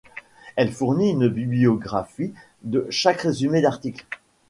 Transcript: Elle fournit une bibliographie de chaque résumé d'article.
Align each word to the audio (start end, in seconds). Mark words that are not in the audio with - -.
Elle 0.55 0.71
fournit 0.71 1.11
une 1.11 1.27
bibliographie 1.27 2.33
de 2.63 2.87
chaque 2.89 3.21
résumé 3.21 3.61
d'article. 3.61 4.07